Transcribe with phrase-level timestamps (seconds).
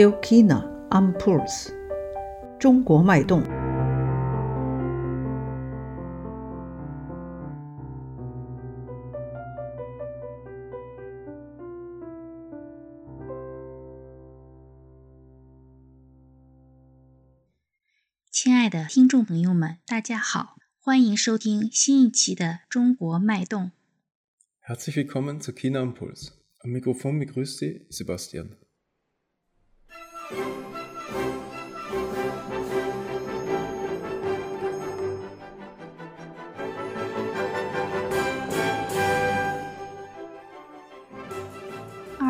[0.00, 1.68] Radio China am Puls，
[2.58, 3.42] 中国脉动。
[18.30, 23.70] 亲爱的听众朋友们，大家好，欢迎收听新一期的《中国脉动》。
[24.66, 26.30] Herzlich willkommen zu China Impuls.
[26.64, 28.56] Am Mikrofon begrüßt Sie Sebastian.
[30.30, 30.36] “二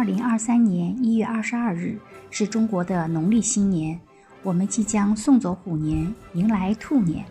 [0.05, 1.99] 零二三年一月二十二日
[2.31, 4.01] 是中国的农历新年，
[4.43, 7.27] 我们即将送走虎年，迎来兔年。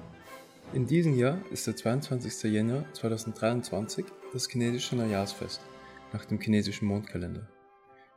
[0.73, 2.43] In diesem Jahr ist der 22.
[2.51, 5.61] Jänner 2023 das chinesische Neujahrsfest
[6.13, 7.41] nach dem chinesischen Mondkalender.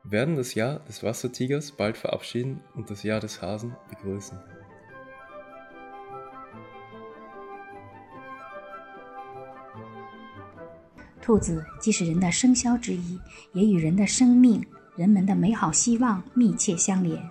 [0.03, 4.37] Wir werden das Jahr des Wassertigers bald verabschieden und das Jahr des Hasen begrüßen.
[11.21, 13.19] 兔子既是人的生肖之一，
[13.51, 17.21] 也与人的生命、人们的美好希望密切相连。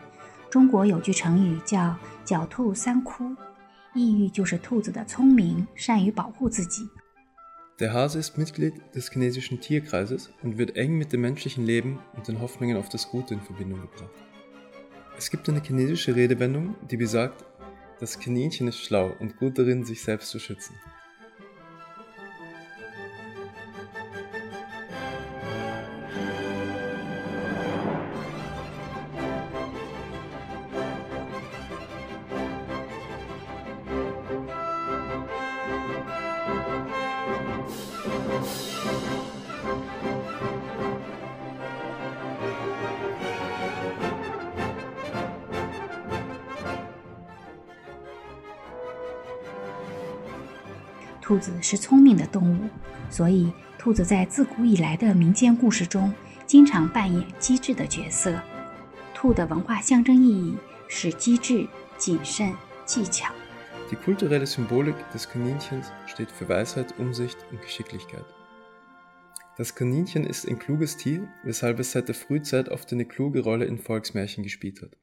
[0.51, 3.35] 中国有句成语叫“狡兔三窟”，
[3.95, 6.87] 意喻就是兔子的聪明，善于保护自己。
[7.82, 12.28] Der Hase ist Mitglied des chinesischen Tierkreises und wird eng mit dem menschlichen Leben und
[12.28, 14.14] den Hoffnungen auf das Gute in Verbindung gebracht.
[15.18, 17.44] Es gibt eine chinesische Redewendung, die besagt,
[18.00, 20.76] das Kaninchen ist schlau und gut darin, sich selbst zu schützen.
[53.11, 56.13] 所以兔子在自古以来的民间故事中
[56.47, 58.39] 经常扮演机智的角色。
[59.15, 60.57] 兔的文化象征意义
[60.89, 62.53] 是机智、谨慎、
[62.85, 63.33] 技巧。
[63.91, 68.25] Die kulturelle Symbolik des Kaninchens steht für Weisheit, Umsicht und Geschicklichkeit.
[69.57, 73.65] Das Kaninchen ist ein kluges Tier, weshalb es seit der Frühzeit oft eine kluge Rolle
[73.65, 74.97] in Volksmärchen gespielt hat.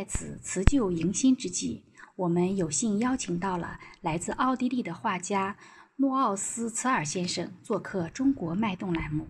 [0.00, 1.82] 在此辞旧迎新之际
[2.20, 5.56] 我们有幸邀请到了来自奥地利的画家
[5.96, 9.28] 诺奥斯茨尔先生做客中国脉动栏目。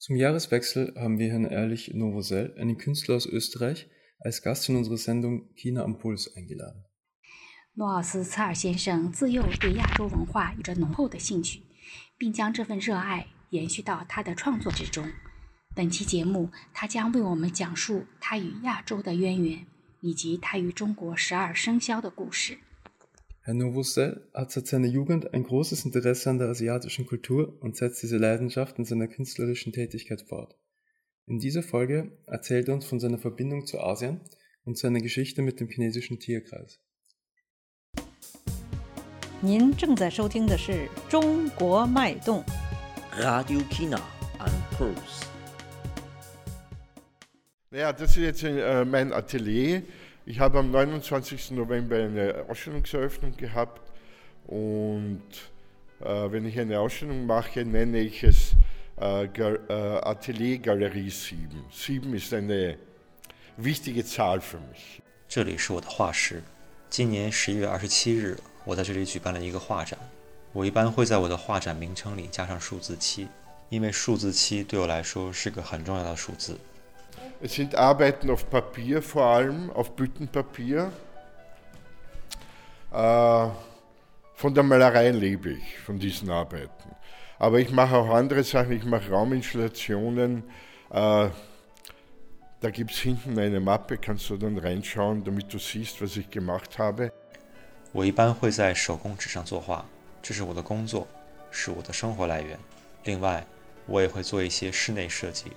[0.00, 3.86] Zum Jahreswechsel haben wir Herrn Erlich Novosel, einen Künstler aus Österreich,
[4.24, 6.82] als Gast in unsere Sendung China am Puls eingeladen.
[7.74, 11.62] 诺奥斯茨尔先生自幼对亚洲文化有着浓厚的兴趣，
[12.16, 15.08] 并将这份热爱延续到他的创作之中。
[15.72, 19.64] 本期节目，他将为我们讲述他与亚洲的渊源，
[20.01, 22.57] 以及他与中国十二生肖的故事。
[23.45, 28.17] Herr Novosel hat seit seiner Jugend ein großes Interesse an der asiatischen Kultur und setzt diese
[28.17, 30.55] Leidenschaft in seiner künstlerischen Tätigkeit fort.
[31.25, 34.21] In dieser Folge erzählt er uns von seiner Verbindung zu Asien
[34.63, 36.79] und seiner Geschichte mit dem chinesischen Tierkreis.
[39.45, 40.71] 您正在收听的是《
[41.09, 42.41] 中国脉动》。
[43.21, 44.01] Radio China
[44.39, 45.26] am Puls.
[47.73, 49.81] Naja, das ist jetzt äh, mein Atelier.
[50.27, 51.51] Ich habe am 29.
[51.51, 53.81] November eine Ausstellungseröffnung gehabt
[54.45, 55.23] und
[55.99, 58.51] äh, wenn ich eine Ausstellung mache, nenne ich es
[58.97, 59.73] äh, Gal äh,
[60.07, 61.49] Atelier Galerie 7.
[61.71, 62.77] 7 ist eine
[63.57, 65.01] wichtige Zahl für mich.
[65.27, 66.43] 这里是我的画室。
[66.91, 69.97] 今年十一月二十七日，我在这里举办了一个画展。
[70.51, 73.27] 我一般会在我的画展名称里加上数字七，
[73.69, 76.55] 因为数字七对我来说是个很重要的数字。
[77.41, 80.91] Es sind Arbeiten auf Papier vor allem, auf Büttenpapier.
[82.91, 83.47] Äh,
[84.35, 86.95] von der Malerei lebe ich, von diesen Arbeiten.
[87.39, 90.43] Aber ich mache auch andere Sachen, ich mache Rauminstallationen.
[90.89, 91.29] Äh,
[92.61, 96.29] da gibt es hinten eine Mappe, kannst du dann reinschauen, damit du siehst, was ich
[96.29, 97.11] gemacht habe.
[97.91, 99.85] 我一般会在手工纸上作画，
[100.21, 101.07] 这是我的工作，
[101.51, 102.57] 是我的生活来源。
[103.03, 103.45] 另外，
[103.85, 105.51] 我也会做一些室内设计。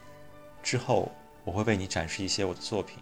[0.62, 1.12] 之后，
[1.44, 2.98] 我会为你展示一些我的作品。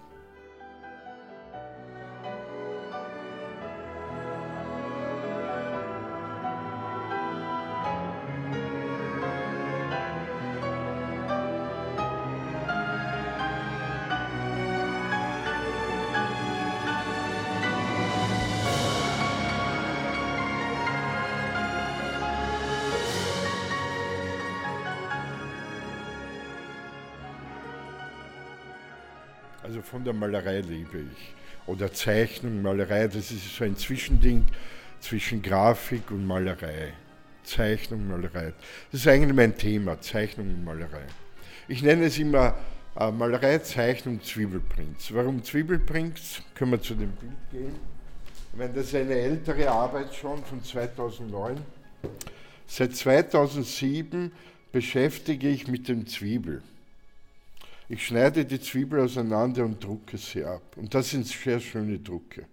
[30.09, 31.35] Der Malerei lebe ich.
[31.67, 34.45] Oder Zeichnung, Malerei, das ist so ein Zwischending
[34.99, 36.93] zwischen Grafik und Malerei.
[37.43, 38.53] Zeichnung, Malerei.
[38.91, 41.05] Das ist eigentlich mein Thema, Zeichnung und Malerei.
[41.67, 42.55] Ich nenne es immer
[42.99, 45.13] äh, Malerei, Zeichnung, Zwiebelprinz.
[45.13, 46.41] Warum Zwiebelprinz?
[46.55, 47.75] Können wir zu dem Bild gehen.
[48.51, 51.57] Ich meine, das ist eine ältere Arbeit schon von 2009.
[52.65, 54.31] Seit 2007
[54.71, 56.63] beschäftige ich mit dem Zwiebel.
[57.91, 60.77] Ich schneide die Zwiebel auseinander und drucke sie ab.
[60.77, 62.45] Und das sind sehr schöne Drucke.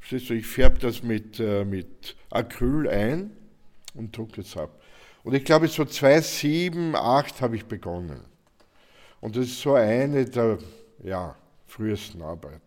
[0.00, 3.30] Verstehst du, ich färbe das mit, äh, mit Acryl ein
[3.94, 4.82] und drucke es ab.
[5.22, 8.20] Und ich glaube, so 2007, 2008 habe ich begonnen.
[9.20, 10.58] Und das ist so eine der
[11.04, 12.60] ja, frühesten Arbeiten.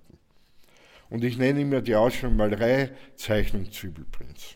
[1.10, 4.56] Und ich nenne immer die Ausstellung Malerei, Zeichnung Zwiebelprinz.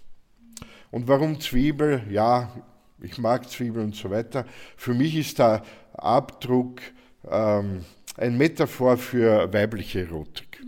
[0.92, 2.04] Und warum Zwiebel?
[2.10, 2.54] Ja,
[3.02, 4.46] ich mag Zwiebel und so weiter.
[4.78, 6.82] Für mich ist der Abdruck
[7.31, 7.85] ähm,
[8.17, 10.61] ein Metaphor für weibliche Erotik.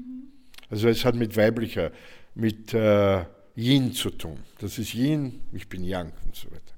[0.71, 1.91] Also es hat mit weiblicher,
[2.35, 3.25] mit äh,
[3.57, 4.38] Yin zu tun.
[4.59, 6.73] Das ist Yin, ich bin Yang und so weiter.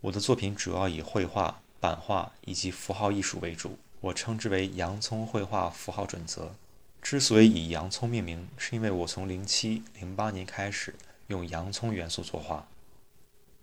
[0.00, 6.54] 我的作品主要以绘画、版画以及符号艺术为主，我称之为洋葱绘画符号准则。
[7.00, 10.94] 之所以以洋葱命名，是因为我从零七、零八年开始
[11.28, 12.68] 用洋葱元素作画。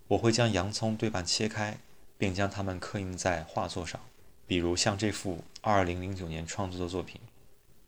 [0.08, 1.78] 我会将洋葱对半切开，
[2.18, 4.00] 并将它们刻印在画作上，
[4.50, 7.20] 比如像这幅二零零九年创作的作品。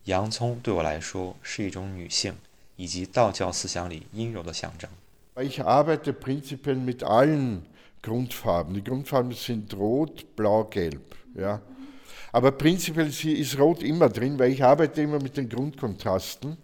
[0.06, 2.34] 洋葱对我来说是一种女性
[2.78, 4.90] 以及道教思想里阴柔的象征。
[5.36, 7.64] Ich arbeite prinzipiell mit allen
[8.02, 8.74] Grundfarben.
[8.74, 11.16] Die Grundfarben sind rot, blau, gelb.
[11.36, 11.62] Ja.
[12.32, 16.58] Aber prinzipiell ist rot immer drin, weil ich arbeite immer mit den Grundkontrasten,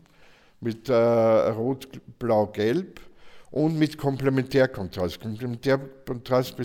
[0.62, 3.00] mit äh, rot, blau, gelb
[3.54, 5.22] und mit Komplementärkontrast.
[5.22, 6.56] Komplementärkontrast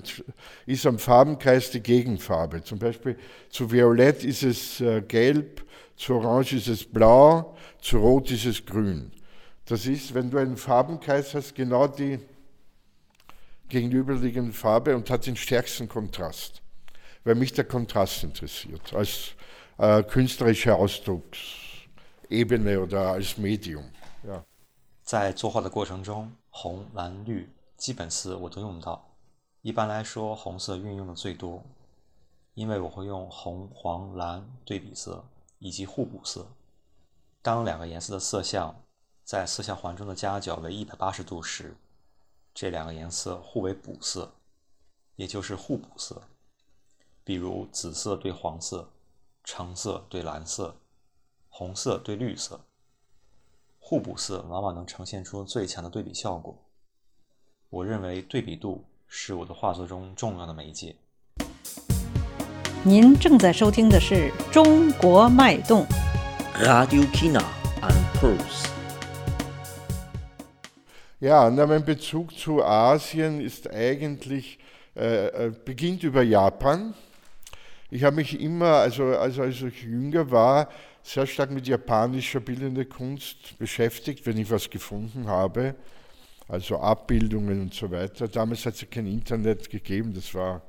[0.65, 2.65] ist am Farbenkreis die Gegenfarbe.
[2.65, 3.19] Zum Beispiel
[3.51, 5.67] zu Violett ist es äh, gelb,
[5.97, 9.13] zu Orange ist es blau, zu Rot ist es grün.
[9.67, 12.21] Das ist, wenn du einen Farbenkreis hast, genau die
[13.69, 16.63] gegenüberliegende Farbe und hat den stärksten Kontrast.
[17.23, 19.33] Weil mich der Kontrast interessiert, als
[19.77, 23.85] äh, künstlerische Ausdrucksebene oder als Medium.
[24.27, 24.43] Ja.
[25.09, 29.04] 在作画的过程中， 红、蓝、绿基本色我都用到。
[29.64, 31.64] 一般来说，红色运用的最多。
[32.54, 35.26] 因为我会用红、黄、蓝对比色
[35.58, 36.46] 以及互补色。
[37.42, 38.84] 当两个颜色的色相
[39.24, 41.76] 在色相环中的夹角为一百八十度时，
[42.54, 44.32] 这两个颜色互为补色，
[45.16, 46.22] 也就是互补色。
[47.24, 48.92] 比如紫色对黄色，
[49.44, 50.76] 橙色对蓝色，
[51.50, 52.62] 红色对绿色。
[53.94, 56.58] 互补色往往能呈现出最强的对比效果。
[57.70, 60.96] 我认为对比度是我的画作中重要的媒介。
[62.84, 65.86] 您正在收听的是《中国脉动》。
[66.66, 67.44] Radio China
[67.84, 68.68] an Puls.
[71.20, 74.58] Ja, na, mein Bezug zu Asien ist eigentlich,
[74.96, 76.96] äh, äh, beginnt über Japan.
[77.92, 80.68] Ich habe mich immer, also, also als ich jünger war,
[81.04, 85.76] sehr stark mit japanischer bildender Kunst beschäftigt, wenn ich was gefunden habe,
[86.48, 88.28] also Abbildungen und so weiter.
[88.28, 90.62] Damals hat es ja kein Internet gegeben, das war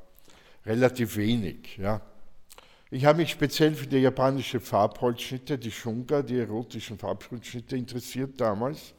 [0.67, 1.77] relativ wenig.
[1.79, 2.01] Ja.
[2.91, 8.95] Ich habe mich speziell für die japanische Farbholzschnitte, die Shunga, die erotischen Farbholzschnitte interessiert damals.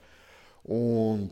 [0.64, 1.32] Und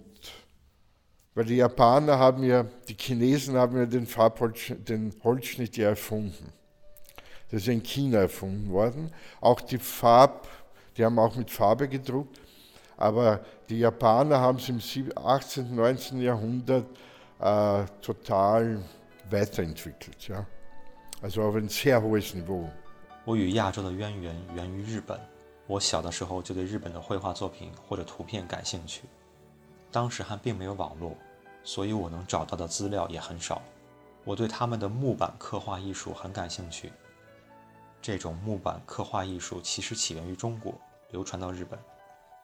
[1.35, 6.53] weil die Japaner haben ja, die Chinesen haben ja den, Farbholz, den Holzschnitt ja erfunden.
[7.52, 9.12] Das ist in China erfunden worden.
[9.40, 10.46] Auch die Farb,
[10.96, 12.40] die haben auch mit Farbe gedruckt,
[12.96, 16.20] aber die Japaner haben es im 18., 19.
[16.20, 16.86] Jahrhundert
[17.40, 18.82] äh, total
[19.30, 20.28] weiterentwickelt.
[20.28, 20.44] Ja.
[21.22, 22.68] Also auf ein sehr hohes Niveau.
[23.24, 25.18] 我与亚洲的渊源源于日本。
[25.66, 29.02] 我小的时候就对日本的绘画作品或者图片感兴趣，
[29.92, 31.14] 当时还并没有网络，
[31.62, 33.60] 所以我能找到的资料也很少。
[34.24, 36.90] 我对他们的木板刻画艺术很感兴趣。
[38.03, 40.77] 这种木板刻画艺术其实起源于中国，
[41.11, 41.79] 流传到日本，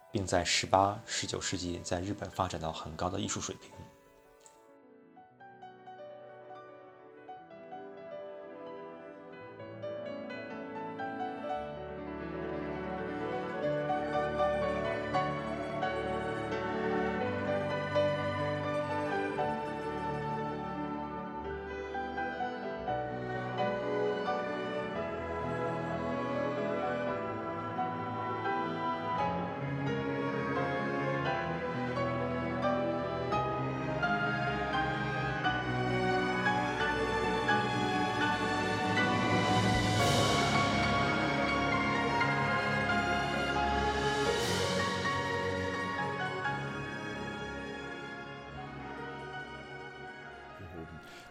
[0.09, 3.69] 并在十八、十九世纪在日本发展到很高的艺术水平。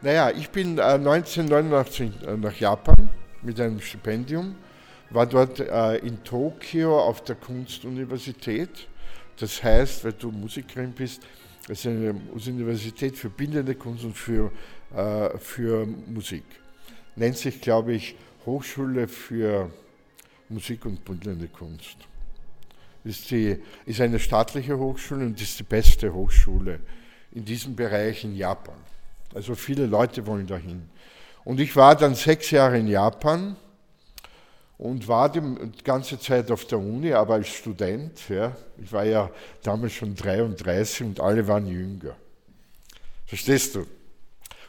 [0.08, 3.10] Naja, ich bin äh, 1989 äh, nach Japan
[3.42, 4.54] mit einem Stipendium,
[5.10, 8.88] war dort äh, in Tokio auf der Kunstuniversität.
[9.38, 11.24] Das heißt, weil du Musikerin bist,
[11.64, 14.50] es ist eine Universität für bildende Kunst und für,
[14.96, 16.44] äh, für Musik.
[17.14, 19.70] Nennt sich, glaube ich, Hochschule für
[20.48, 21.98] Musik und bildende Kunst.
[23.04, 26.80] Ist, die, ist eine staatliche Hochschule und ist die beste Hochschule
[27.32, 28.78] in diesem Bereich in Japan.
[29.34, 30.88] Also viele Leute wollen dahin.
[31.44, 33.56] Und ich war dann sechs Jahre in Japan
[34.78, 35.40] und war die
[35.82, 38.28] ganze Zeit auf der Uni, aber als Student.
[38.28, 38.56] Ja.
[38.82, 39.30] Ich war ja
[39.62, 42.16] damals schon 33 und alle waren jünger.
[43.26, 43.86] Verstehst du?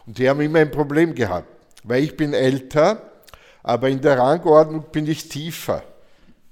[0.05, 1.47] Und die haben immer ein Problem gehabt,
[1.83, 3.11] weil ich bin älter,
[3.61, 5.83] aber in der Rangordnung bin ich tiefer.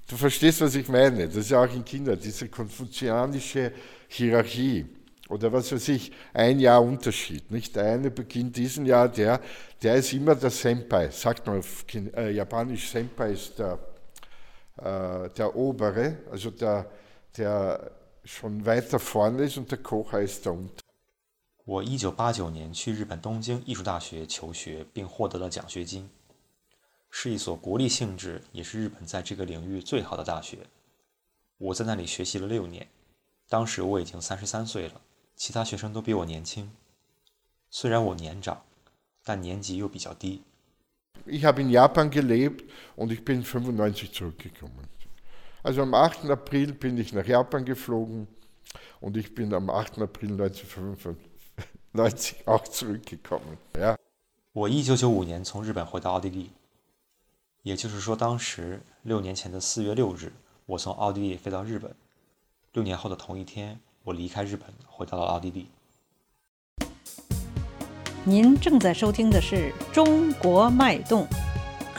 [0.06, 1.26] Du verstehst, was ich meine?
[1.26, 3.72] Das ist ja auch in Kindern, diese konfuzianische
[4.08, 4.86] Hierarchie
[5.29, 7.49] oder was weiß ich, ein Jahr Unterschied.
[7.49, 9.39] Nicht der eine beginnt diesen Jahr, der,
[9.81, 11.09] der ist immer der Senpai.
[11.09, 13.79] Sagt man auf äh, Japanisch, Senpai ist der,
[14.77, 16.89] äh, der obere, also der,
[17.37, 17.91] der
[18.25, 20.83] schon weiter vorne ist und der Kocher ist der untere.
[21.65, 26.09] 我一九八九年去日本东京艺术大学求学，并获得了奖学金，
[27.09, 30.57] 是一所国立性质，也是日本在这个领域最好的大学。
[31.57, 32.85] 我在那里学习了六年，
[33.47, 34.99] 当时我已经三十三岁了。
[35.38, 36.72] 其他学生都比我年轻，
[37.70, 38.64] 虽然我年长，
[39.22, 40.42] 但年级又比较低。
[41.26, 42.64] Ich habe in Japan gelebt
[42.96, 44.88] und ich bin 95 zurückgekommen.
[45.62, 46.28] Also am 8.
[46.28, 48.26] April bin ich nach Japan geflogen
[48.98, 50.02] und ich bin am 8.
[50.02, 53.58] April 1995 auch zurückgekommen.
[53.78, 53.96] Ja.
[54.52, 56.50] 我一九九五年从日本回到奥地利，
[57.62, 60.32] 也就是说，当时六年前的四月六日，
[60.66, 61.94] 我从奥地利飞到日本。
[62.72, 65.67] 六年后的同一天，我离开日本，回到了奥地利。
[68.25, 69.55] 您正在收听的是《
[69.91, 71.27] 中国脉动》。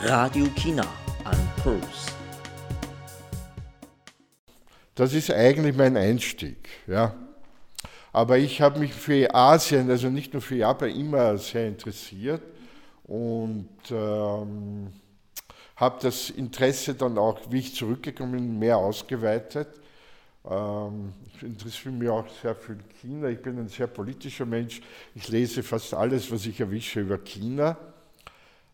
[0.07, 0.85] Radio China
[1.23, 2.11] an Puls.
[4.95, 6.69] Das ist eigentlich mein Einstieg.
[6.87, 7.13] Ja.
[8.11, 12.41] Aber ich habe mich für Asien, also nicht nur für Japan, immer sehr interessiert.
[13.07, 14.91] und ähm,
[15.75, 19.67] habe das Interesse dann auch, wie ich zurückgekommen bin, mehr ausgeweitet.
[20.45, 23.29] Ähm, ich interessiere mich auch sehr für China.
[23.29, 24.81] Ich bin ein sehr politischer Mensch.
[25.15, 27.77] Ich lese fast alles, was ich erwische über China,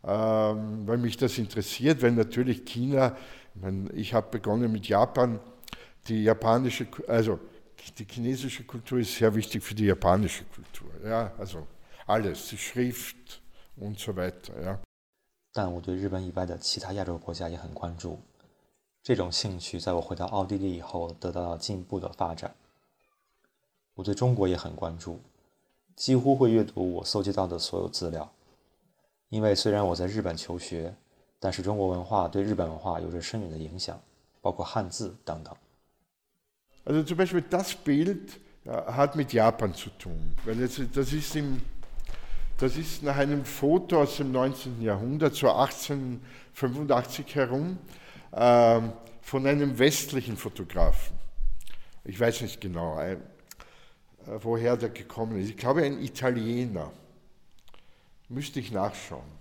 [0.04, 3.16] ähm, weil mich das interessiert, weil natürlich China,
[3.56, 5.40] ich, meine, ich habe begonnen mit Japan,
[6.08, 7.40] die japanische, also
[7.98, 10.90] die chinesische Kultur ist sehr wichtig für die japanische Kultur.
[11.04, 11.68] Ja, also
[12.06, 13.42] alles, die Schrift
[13.78, 14.62] und so weiter.
[14.62, 14.80] Ja.
[15.54, 18.18] 但我对日本以外的其他亚洲国家也很关注。
[19.07, 22.53] 这种兴趣在我回到奥地利以后得到了进一步的发展。
[23.95, 25.21] 我对中国也很关注，
[25.95, 28.29] 几乎会阅读我搜集到的所有资料。
[29.29, 30.93] 因为虽然我在日本求学，
[31.39, 33.97] 但是中国文化对日本文化有着深远的影响，
[34.41, 35.55] 包括汉字等等。
[36.85, 41.61] Also zum Beispiel das Bild hat mit Japan zu tun, weil das, das ist im
[42.59, 44.83] Das ist nach einem Foto aus dem 19.
[44.83, 47.79] Jahrhundert, so 1885 herum,
[48.31, 51.17] von einem westlichen Fotografen.
[52.05, 53.17] Ich weiß nicht genau, äh,
[54.41, 55.51] woher der gekommen ist.
[55.51, 56.93] Ich glaube, ein Italiener.
[58.29, 59.37] Müsste ich nachschauen.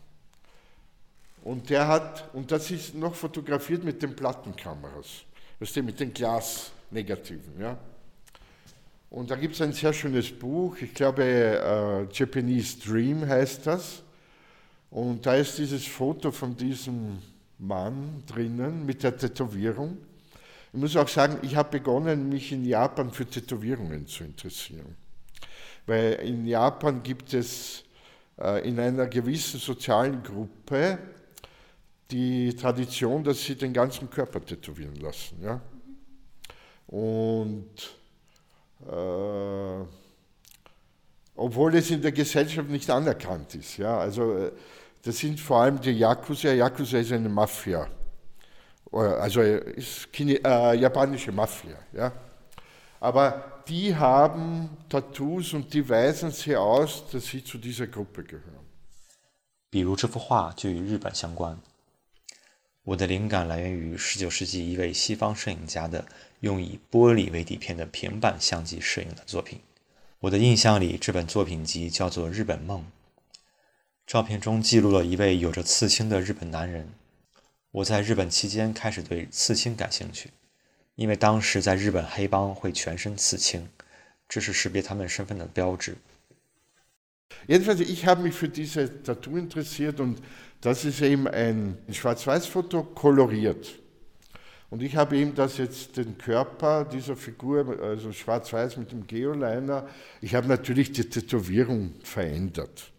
[1.43, 5.23] Und der hat, und das ist noch fotografiert mit den Plattenkameras,
[5.59, 7.77] weißt du, mit den Glasnegativen, ja.
[9.11, 14.01] Und da gibt es ein sehr schönes Buch, ich glaube äh, Japanese Dream heißt das.
[14.89, 17.21] Und da ist dieses Foto von diesem
[17.59, 19.97] Mann drinnen mit der Tätowierung.
[20.73, 24.95] Ich muss auch sagen, ich habe begonnen, mich in Japan für Tätowierungen zu interessieren.
[25.85, 27.83] Weil in Japan gibt es
[28.39, 30.97] äh, in einer gewissen sozialen Gruppe
[32.11, 35.41] die Tradition, dass sie den ganzen Körper tätowieren lassen.
[35.41, 35.61] Ja?
[36.87, 37.95] Und
[38.87, 39.85] äh,
[41.35, 43.77] obwohl es in der Gesellschaft nicht anerkannt ist.
[43.77, 43.97] Ja?
[43.97, 44.51] Also, äh,
[45.04, 46.52] das sind vor allem die Yakuza.
[46.52, 47.88] Yakuza ist eine Mafia,
[48.92, 51.76] äh, also ist Chine äh, japanische Mafia.
[51.92, 52.12] Ja?
[53.00, 58.66] Aber die haben Tattoos und die weisen sie aus, dass sie zu dieser Gruppe gehören.
[59.70, 61.58] 比如这幅画就与日本相关。
[62.82, 66.04] 我的灵感来源于19世纪一位西方摄影家的
[66.40, 69.60] 用以玻璃为底片的平板相机摄影的作品。
[70.18, 72.80] 我的印象里，这本作品集叫做《日本梦》。
[74.06, 76.88] 照片中记录了一位有着刺青的日本男人。
[77.70, 80.30] 我在日本期间开始对刺青感兴趣，
[80.96, 83.68] 因为当时在日本黑帮会全身刺青，
[84.28, 85.96] 这是识别他们身份的标志。
[87.46, 90.16] Jedenfalls, ich habe mich für diese Tattoo interessiert und
[90.60, 93.78] das ist eben ein Schwarz-Weiß-Foto koloriert.
[94.68, 99.88] Und ich habe eben das jetzt den Körper dieser Figur, also schwarz-weiß mit dem Geoliner,
[100.20, 102.90] ich habe natürlich die Tätowierung verändert.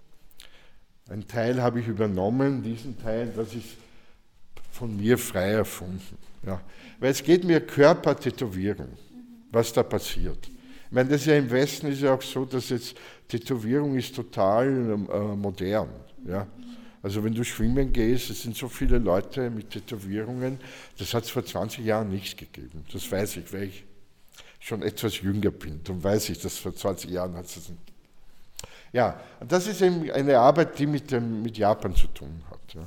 [1.09, 3.77] Ein Teil habe ich übernommen, diesen Teil, das ist
[4.73, 6.19] von mir frei erfunden.
[6.45, 6.61] Ja.
[6.99, 8.89] Weil es geht mir Körpertätowierung,
[9.51, 10.49] was da passiert.
[10.49, 12.97] Ich meine, das ist ja im Westen ist ja auch so, dass jetzt
[13.29, 15.89] Tätowierung ist total äh, modern.
[16.27, 16.47] Ja.
[17.03, 20.59] Also wenn du schwimmen gehst, es sind so viele Leute mit Tätowierungen,
[20.99, 22.85] das hat es vor 20 Jahren nicht gegeben.
[22.93, 23.85] Das weiß ich, weil ich
[24.59, 25.81] schon etwas jünger bin.
[25.85, 27.96] Darum weiß ich, dass vor 20 Jahren hat es nicht.
[28.97, 29.15] Ja,
[29.47, 32.75] das ist eben eine Arbeit, die mit, dem, mit Japan zu tun hat.
[32.75, 32.81] Ja.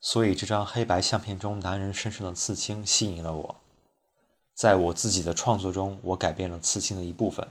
[0.00, 3.56] 所以这张黑白相片中男人身上的刺青吸引了我。
[4.54, 7.46] 在我自己的创作中，我改变了刺青的一部分，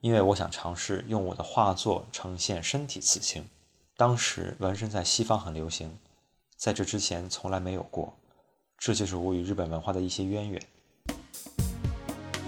[0.00, 3.48] 因为我想尝试用我的画作呈现身体刺青。
[3.96, 5.96] 当时纹身在西方很流行，
[6.56, 8.14] 在这之前从来没有过，
[8.76, 10.60] 这就是我与日本文化的一些渊源。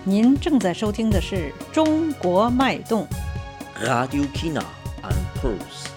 [0.02, 3.06] 您正在收听的是《中国脉动》。
[3.80, 4.64] Radio China
[5.02, 5.88] and Pulse.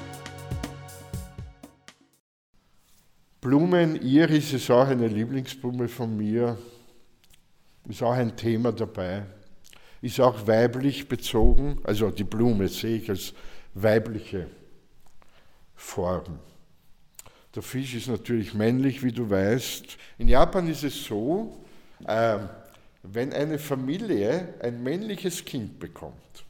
[3.41, 6.59] Blumen, Iris ist auch eine Lieblingsblume von mir,
[7.89, 9.23] ist auch ein Thema dabei,
[9.99, 13.33] ist auch weiblich bezogen, also die Blume sehe ich als
[13.73, 14.45] weibliche
[15.73, 16.37] Form.
[17.55, 19.97] Der Fisch ist natürlich männlich, wie du weißt.
[20.19, 21.65] In Japan ist es so,
[22.05, 22.37] äh,
[23.01, 26.45] wenn eine Familie ein männliches Kind bekommt,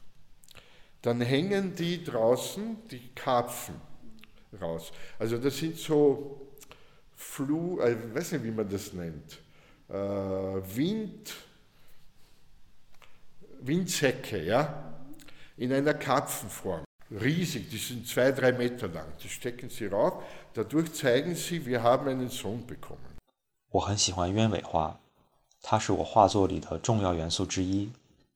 [1.01, 3.75] dann hängen die draußen die Karpfen
[4.61, 4.91] raus.
[5.19, 6.41] Also das sind so
[7.15, 9.39] Flu, äh, ich weiß nicht, wie man das nennt,
[9.89, 11.33] äh, Wind,
[13.61, 14.93] Windsäcke, ja,
[15.57, 16.83] in einer Karpfenform.
[17.09, 19.07] Riesig, die sind zwei, drei Meter lang.
[19.23, 20.23] Die stecken sie rauf.
[20.53, 22.99] Dadurch zeigen sie, wir haben einen Sohn bekommen.
[23.69, 24.99] 我很喜欢鸢尾花，
[25.61, 27.91] 它是我画作里的重要元素之一，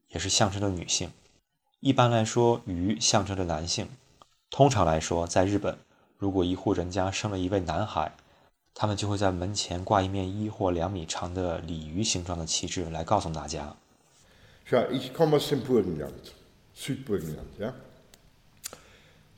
[0.10, 1.12] 也是象征着女性。
[1.80, 3.88] 一般来说，鱼象征着男性。
[4.50, 5.78] 通常来说，在日本，
[6.18, 8.14] 如果一户人家生了一位男孩，
[8.74, 13.76] 他们就会在门前挂一面一或两米长的鲤鱼形状的旗帜，来告诉大家。
[14.70, 16.32] Schau, ich komme aus dem Burgenland,
[16.76, 17.58] Südburgenland.
[17.60, 17.74] Ja?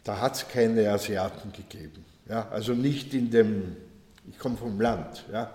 [0.03, 2.03] Da hat es keine Asiaten gegeben.
[2.27, 2.47] Ja?
[2.51, 3.77] Also nicht in dem,
[4.29, 5.23] ich komme vom Land.
[5.31, 5.49] Ja?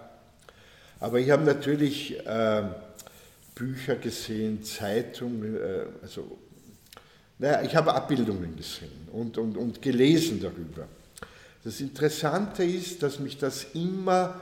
[1.01, 2.64] Aber ich habe natürlich äh,
[3.55, 6.38] Bücher gesehen, Zeitungen, äh, also
[7.39, 10.88] naja, ich habe Abbildungen gesehen und, und, und gelesen darüber.
[11.63, 14.39] Das Interessante ist, dass mich das immer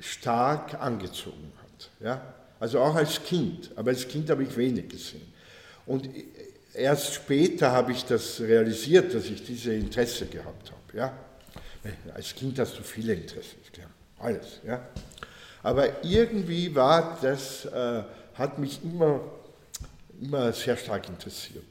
[0.00, 1.90] stark angezogen hat.
[2.00, 2.34] Ja?
[2.58, 5.32] Also auch als Kind, aber als Kind habe ich wenig gesehen.
[5.86, 6.08] Und
[6.74, 10.96] erst später habe ich das realisiert, dass ich diese Interesse gehabt habe.
[10.96, 11.12] Ja?
[12.14, 14.60] Als Kind hast du viele Interessen, klar, alles.
[14.64, 14.88] Ja?
[15.62, 18.02] Aber irgendwie war das, äh,
[18.34, 19.20] hat mich immer,
[20.20, 21.64] immer sehr stark interessiert.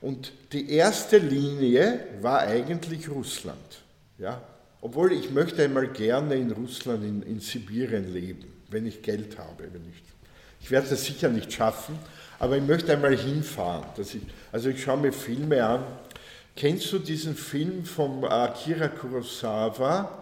[0.00, 3.82] Und die erste Linie war eigentlich Russland.
[4.18, 4.40] Ja?
[4.80, 9.72] Obwohl ich möchte einmal gerne in Russland, in, in Sibirien leben, wenn ich Geld habe.
[9.72, 10.02] Wenn ich,
[10.60, 11.98] ich werde das sicher nicht schaffen,
[12.38, 13.84] aber ich möchte einmal hinfahren.
[13.96, 14.18] Ich,
[14.50, 15.84] also ich schaue mir Filme an.
[16.56, 20.18] Kennst du diesen Film von Akira Kurosawa,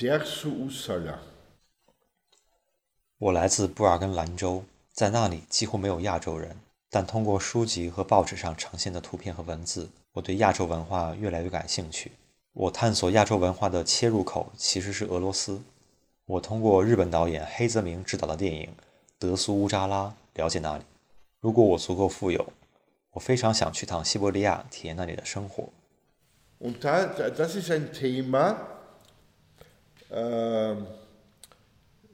[0.00, 1.18] Der su Usala?
[3.18, 6.56] 我来自布尔根兰州，在那里几乎没有亚洲人。
[6.97, 12.11] 但通过书籍和报纸上呈现的图片和文字，我对亚洲文化越来越感兴趣。
[12.53, 15.61] 我探索亚洲文化的切入口其实是俄罗斯。
[16.25, 18.65] 我通过日本导演黑泽明执导的电影
[19.19, 20.83] 《德苏乌扎拉》了解那里。
[21.39, 22.51] 如果我足够富有，
[23.11, 25.69] 我非常想去趟西伯利亚，体验那里的生活。
[26.59, 28.55] Und da, das ist ein Thema.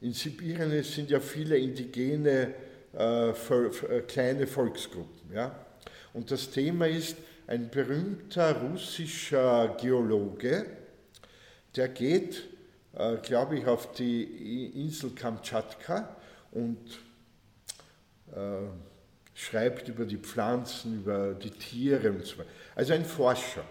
[0.02, 2.54] In Sibirien sind ja viele indigene
[2.94, 5.34] kleine Volksgruppen.
[5.34, 5.56] Ja?
[6.14, 10.66] Und das Thema ist, ein berühmter russischer Geologe,
[11.76, 12.44] der geht,
[12.96, 16.16] äh, glaube ich, auf die Insel Kamtschatka
[16.52, 16.78] und
[18.32, 18.68] äh,
[19.34, 22.50] schreibt über die Pflanzen, über die Tiere und so weiter.
[22.76, 23.64] Also ein Forscher.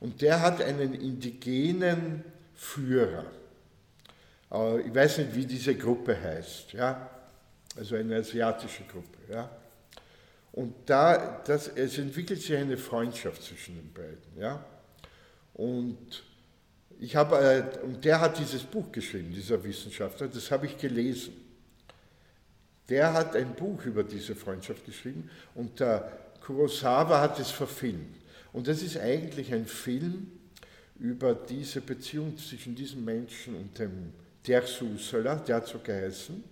[0.00, 3.26] Und der hat einen indigenen Führer.
[4.52, 6.72] Äh, ich weiß nicht, wie diese Gruppe heißt.
[6.72, 7.09] Ja?
[7.80, 9.32] Also eine asiatische Gruppe.
[9.32, 9.50] Ja?
[10.52, 14.38] Und da, das, es entwickelt sich eine Freundschaft zwischen den beiden.
[14.38, 14.62] Ja?
[15.54, 16.22] Und,
[16.98, 21.32] ich habe, äh, und der hat dieses Buch geschrieben, dieser Wissenschaftler, das habe ich gelesen.
[22.90, 28.18] Der hat ein Buch über diese Freundschaft geschrieben und der Kurosawa hat es verfilmt.
[28.52, 30.30] Und das ist eigentlich ein Film
[30.98, 34.12] über diese Beziehung zwischen diesem Menschen und dem
[34.46, 36.44] Dersu Usala, der hat so geheißen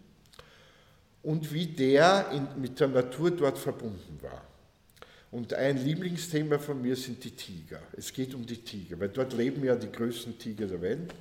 [1.23, 4.43] und wie der in, mit der Natur dort verbunden war.
[5.31, 7.79] Und ein Lieblingsthema von mir sind die Tiger.
[7.97, 11.13] Es geht um die Tiger, weil dort leben ja die größten Tiger der Welt.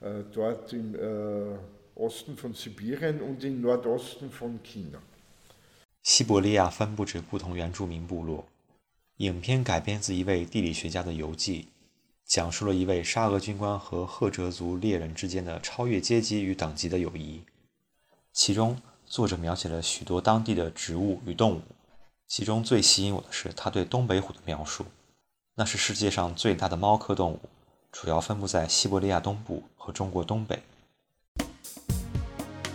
[0.00, 1.56] Äh, dort im äh,
[1.94, 5.00] Osten von Sibirien und im Nordosten von China.
[6.02, 8.46] 西伯利亚分布着不同原住民部落。
[9.16, 11.68] 影片改编自一位地理学家的游记，
[12.24, 17.42] 讲述了一位沙俄军官和赫哲族猎人之间的超越阶级与等级的友谊。
[18.32, 18.80] 其中，
[19.13, 21.61] 作者描写了许多当地的植物与动物，
[22.25, 24.83] 其中最吸引我的是他对东北虎的描述。
[25.53, 27.39] 那是世界上最大的猫科动物，
[27.91, 30.63] 主要分布在西伯利亚东部和中国东北。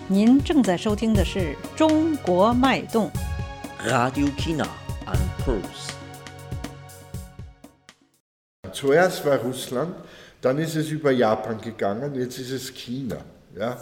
[0.06, 3.10] 您正在收听的是《中国脉动》。
[3.90, 4.68] Radio China
[5.06, 5.90] an Puls.
[8.72, 9.92] Zuerst war Russland,
[10.40, 13.16] dann ist es über Japan gegangen, jetzt ist es China.
[13.56, 13.76] Ja?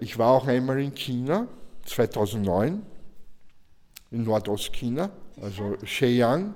[0.00, 1.46] Ich war auch einmal in China
[1.85, 2.81] 2009
[4.11, 5.09] in Nordostchina,
[5.41, 6.53] also Shenyang,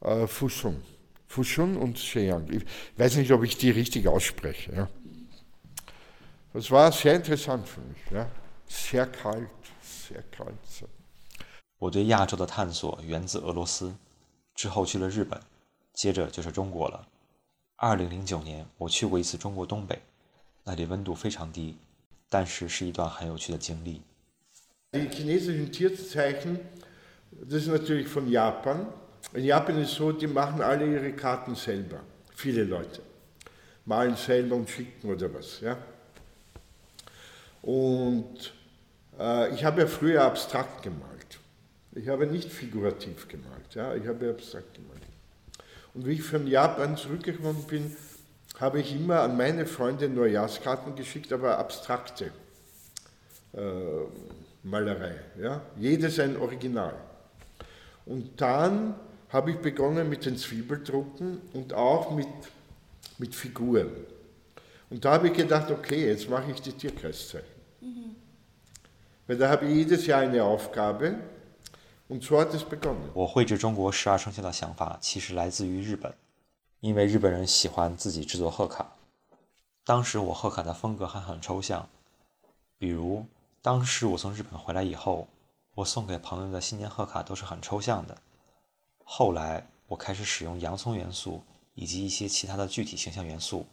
[0.00, 0.82] äh, Fushun.
[1.26, 2.48] Fushun und Shenyang.
[2.50, 2.64] Ich
[2.98, 4.72] weiß nicht, ob ich die richtig ausspreche.
[4.74, 4.88] Ja.
[6.52, 7.98] Das war sehr interessant für mich.
[8.10, 8.28] Ja.
[8.66, 9.48] Sehr kalt,
[9.82, 10.54] sehr kalt.
[11.78, 13.94] 我对亚洲的探索源自俄罗斯，
[14.54, 15.40] 之后去了日本，
[15.94, 17.08] 接着就是中国了。
[17.76, 20.02] 二零零九年，我去过一次中国东北，
[20.64, 21.78] 那里温度非常低，
[22.28, 24.02] 但是是一段很有趣的经历。
[24.95, 26.59] Die chinesischen Tierzeichen,
[27.31, 28.87] das ist natürlich von Japan.
[29.33, 31.99] In Japan ist es so, die machen alle ihre Karten selber.
[32.33, 33.01] Viele Leute.
[33.85, 35.59] Malen selber und schicken oder was.
[35.59, 35.77] Ja?
[37.61, 38.53] Und
[39.19, 41.39] äh, ich habe ja früher abstrakt gemalt.
[41.93, 43.73] Ich habe nicht figurativ gemalt.
[43.73, 43.95] Ja?
[43.95, 45.01] Ich habe abstrakt gemalt.
[45.93, 47.95] Und wie ich von Japan zurückgekommen bin,
[48.59, 52.31] habe ich immer an meine Freunde Neujahrskarten geschickt, aber abstrakte.
[53.53, 53.59] Äh,
[54.64, 55.14] Malerei.
[55.40, 55.60] Ja?
[55.76, 56.94] Jedes ein Original.
[58.06, 58.94] Und dann
[59.28, 62.28] habe ich begonnen mit den Zwiebeldrucken und auch mit
[63.18, 63.90] mit Figuren.
[64.88, 67.46] Und da habe ich gedacht, okay, jetzt mache ich die Tierkreiszeichen.
[67.80, 68.16] Mhm.
[69.26, 71.16] Weil da habe ich jedes Jahr eine Aufgabe
[72.08, 73.10] und so hat es begonnen.
[73.12, 76.14] 我绘制中国十二生肖的想法其实来自于日本，
[76.80, 78.96] 因为日本人喜欢自己制作贺卡。
[79.84, 81.88] 当时我贺卡的风格还很抽象，
[82.78, 83.26] 比如
[83.65, 85.27] 当时我从日本回来以后，
[85.73, 88.15] 我送给朋友的新年贺卡都是很抽象的。
[89.03, 91.41] 后来我开始使用洋葱元素
[91.73, 93.65] 以及一些其他的具体形象元素。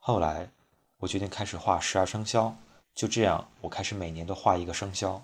[0.00, 0.50] 后来
[0.98, 2.56] 我决定开始画十二生肖，
[2.92, 5.22] 就这样我开始每年都画一个生肖。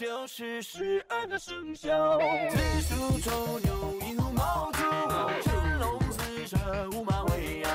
[0.00, 4.78] 就是十二个生肖，子鼠丑牛寅虎卯兔，
[5.42, 6.56] 辰龙巳蛇
[6.94, 7.70] 午马未羊，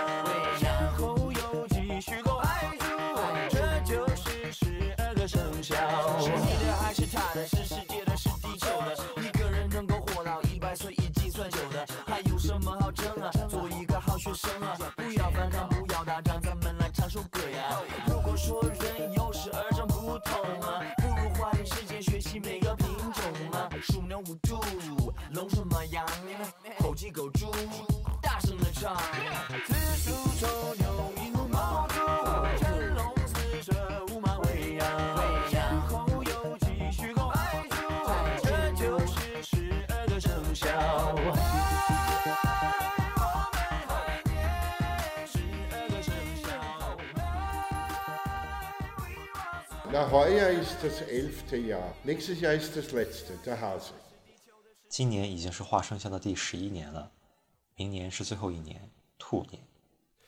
[0.59, 2.85] 然后酉鸡戌狗亥猪，
[3.51, 5.75] 这就是十二个生肖。
[6.19, 7.45] 是你的还是他的？
[7.45, 9.21] 是世界的，是地球的？
[9.21, 13.29] 一个人能够活到一百岁已经算久的，还有什么好争啊？
[13.47, 15.69] 做一个好学生啊，不要反抗，
[24.15, 26.06] 啊，鼠牛虎兔，龙蛇马羊，
[26.80, 27.51] 猴鸡狗猪，
[28.21, 28.95] 大声的唱。
[29.65, 31.95] 子鼠丑牛寅虎卯兔，
[32.63, 34.88] 辰龙巳蛇午马未羊，
[35.51, 37.75] 然后酉鸡戌狗亥猪，
[38.41, 40.65] 这就是十二个生肖。
[49.91, 51.93] Na, heuer ist das elfte Jahr.
[52.04, 53.93] Nächstes Jahr ist das letzte, der Hase.
[54.97, 57.12] 今年已经是画生肖的第十一年了，
[57.75, 59.62] 明年是最后一年，兔年。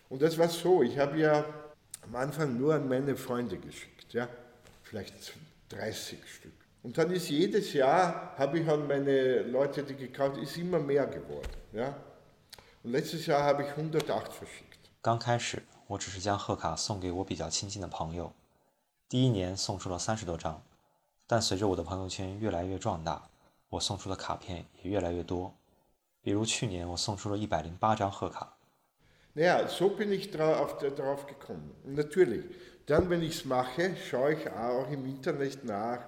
[0.09, 1.41] Und das war so, ich habe ja
[2.01, 4.27] am Anfang nur an meine Freunde geschickt, ja,
[4.83, 5.13] vielleicht
[5.69, 6.51] 30 Stück.
[6.83, 11.07] Und dann ist jedes Jahr, habe ich an meine Leute, die gekauft, ist immer mehr
[11.07, 11.95] geworden, ja.
[12.83, 14.89] Und letztes Jahr habe ich 108 verschickt.
[15.01, 18.33] 刚开始，我只是将贺卡送给我比较亲近的朋友。
[19.07, 20.61] 第一年送出了三十多张，
[21.25, 23.29] 但随着我的朋友圈越来越壮大，
[23.69, 25.55] 我送出的卡片也越来越多。
[26.21, 28.57] 比如去年我送出了一百零八张贺卡。
[29.35, 31.71] Naja, so bin ich darauf, darauf gekommen.
[31.83, 32.45] Und natürlich,
[32.85, 36.01] dann, wenn ich es mache, schaue ich auch im Internet nach,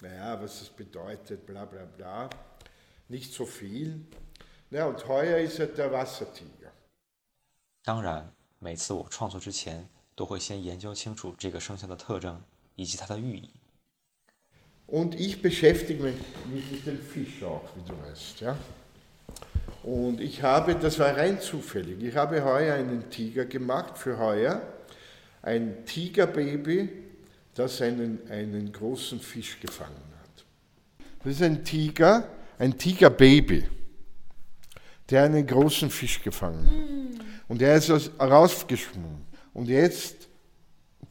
[0.00, 2.30] naja, was das bedeutet, bla bla bla.
[3.08, 4.06] Nicht so viel.
[4.70, 6.72] Ja, und heuer ist er der Wassertiger.
[7.82, 9.88] 当然，每次我创作之前。
[10.16, 12.42] 都会先研究清楚这个生肖的特征
[12.74, 13.50] 以及它的寓意。
[14.86, 16.14] Und ich beschäftige mich
[16.52, 18.40] mit dem Fisch auch, wie du weißt.
[18.40, 18.56] Ja?
[19.82, 24.62] Und ich habe, das war rein zufällig, ich habe heuer einen Tiger gemacht für heuer.
[25.42, 26.88] Ein Tigerbaby,
[27.54, 30.44] das einen, einen großen Fisch gefangen hat.
[31.22, 33.64] Das ist ein Tiger, ein Tigerbaby,
[35.08, 37.26] der einen großen Fisch gefangen hat.
[37.48, 39.24] Und er ist rausgeschwommen.
[39.52, 40.28] Und jetzt,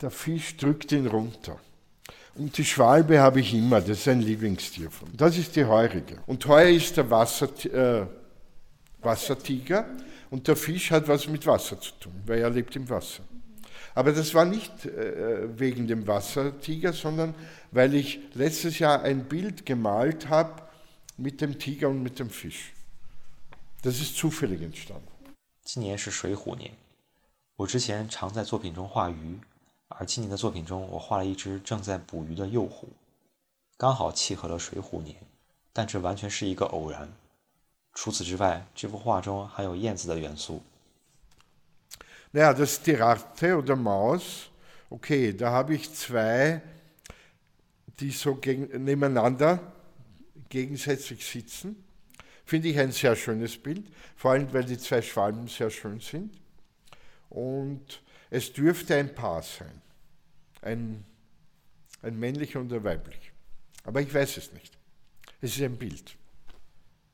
[0.02, 1.60] der Fisch drückt ihn runter.
[2.35, 5.17] Und die Schwalbe habe ich immer, das ist ein Lieblingstier von mir.
[5.17, 6.19] Das ist die Heurige.
[6.27, 8.07] Und heuer ist der Wasser, äh,
[9.03, 9.87] Wassertiger
[10.31, 13.23] und der Fisch hat was mit Wasser zu tun, weil er lebt im Wasser.
[13.95, 17.35] Aber das war nicht äh, wegen dem Wassertiger, sondern
[17.73, 20.63] weil ich letztes Jahr ein Bild gemalt habe
[21.17, 22.73] mit dem Tiger und mit dem Fisch.
[23.83, 25.09] Das ist zufällig entstanden.
[25.63, 26.73] 今年是水虎年，
[27.57, 29.39] 我之前常在作品中画鱼，
[29.89, 32.89] 而今年的作品中，我画了一只正在捕鱼的幼虎，
[33.77, 35.17] 刚好契合了水虎年，
[35.73, 37.13] 但这完全是一个偶然。
[37.95, 40.63] 除此之外，这幅画中还有燕子的元素。
[42.33, 44.47] Ja, das die Ratte oder Maus.
[44.89, 46.63] Okay, da habe ich zwei,
[47.99, 49.59] die so nebeneinander
[50.49, 51.85] gegensätzlich sitzen.
[52.45, 53.85] Finde ich ein sehr schönes Bild,
[54.17, 56.33] vor allem weil die zwei Schwalben sehr schön sind.
[57.29, 58.01] Und
[58.35, 59.83] es dürfte ein Paar sein,
[60.63, 61.05] ein,
[62.03, 63.33] ein männlich und ein weiblich.
[63.85, 64.77] Aber ich weiß es nicht.
[65.41, 66.17] Es ist ein Bild.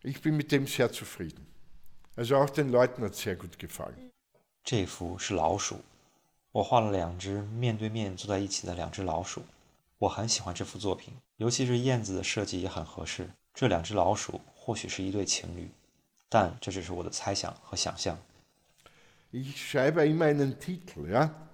[0.03, 1.47] Ich bin mit dem sehr zufrieden.
[2.17, 4.11] Also auch den Leuten hat es sehr gut gefallen.
[4.65, 5.81] 这幅是老鼠，
[6.51, 9.43] 我画了两只面对面坐在一起的两只老鼠。
[9.99, 13.31] 我很喜欢这幅作品，尤其是燕子的设计也很合适。
[13.55, 15.71] 这两只老鼠或许是一对情侣，
[16.29, 18.19] 但这只是我的猜想和想象。
[19.32, 21.10] Ich schreibe immer einen Titel.
[21.10, 21.50] Ja?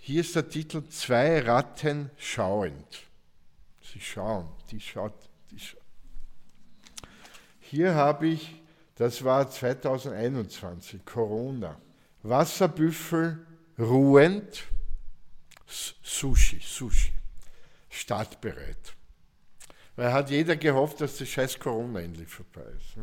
[0.00, 3.04] Hier ist der Titel Zwei Ratten schauend.
[3.82, 5.14] Sie schauen, die schaut.
[5.50, 5.80] Die schaut.
[7.60, 8.62] Hier habe ich,
[8.96, 11.80] das war 2021, Corona.
[12.22, 13.46] Wasserbüffel
[13.78, 14.64] ruhend,
[15.66, 17.12] Sushi, Sushi.
[17.90, 18.94] startbereit.
[19.96, 22.96] Weil hat jeder gehofft, dass das scheiß Corona endlich vorbei ist.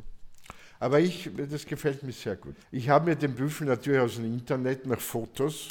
[0.75, 0.75] ne?
[0.79, 2.55] Aber ich, das gefällt mir sehr gut.
[2.71, 5.69] Ich habe mir den Büffel natürlich aus dem Internet nach Fotos.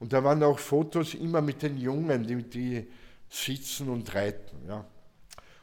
[0.00, 2.88] Und da waren auch Fotos immer mit den Jungen, die, die
[3.28, 4.66] sitzen und reiten.
[4.66, 4.84] Ja.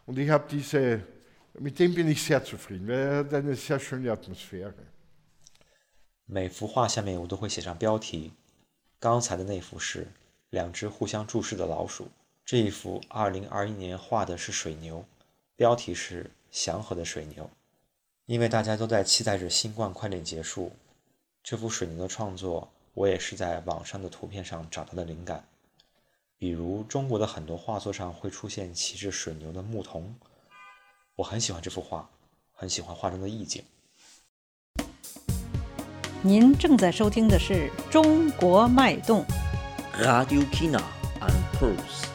[0.05, 1.01] Und ich habe diese,
[1.59, 4.73] mit dem bin ich sehr zufrieden, weil er hat eine sehr schöne Atmosphäre.
[6.27, 8.33] 每幅画下面我都会写上标题。
[8.99, 10.07] 刚才的那幅是
[10.49, 12.09] 两只互相注视的老鼠，
[12.43, 15.05] 这一幅2021年画的是水牛，
[15.55, 17.49] 标题是“祥和的水牛”。
[18.30, 20.70] 因为大家都在期待着新冠快点结束，
[21.42, 25.44] 这幅水牛的创作我也是在网上的图片上找到的灵感。
[26.38, 30.14] 比如中国的很多画作上会出现骑着水牛的牧童，
[31.16, 32.08] 我很喜欢这幅画，
[32.52, 33.64] 很喜欢画中的意境。
[36.22, 39.24] 您正在收听的是《中国脉动》。
[40.04, 40.80] Radio China
[41.18, 42.06] and Puls.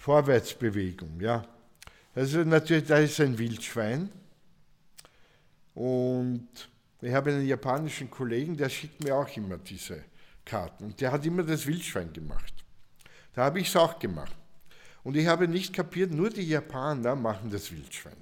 [0.00, 1.42] Vorwärtsbewegung, ja.
[2.16, 4.10] Also natürlich, da ist ein Wildschwein.
[5.74, 6.48] Und
[7.02, 10.02] ich habe einen japanischen Kollegen, der schickt mir auch immer diese
[10.42, 10.84] Karten.
[10.84, 12.54] Und der hat immer das Wildschwein gemacht.
[13.34, 14.34] Da habe ich es auch gemacht.
[15.04, 18.16] Und ich habe nicht kapiert, nur die Japaner machen das Wildschwein.